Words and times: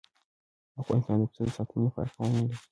افغانستان 0.81 1.17
د 1.19 1.23
پسه 1.31 1.41
د 1.47 1.49
ساتنې 1.57 1.81
لپاره 1.87 2.13
قوانین 2.15 2.43
لري. 2.47 2.57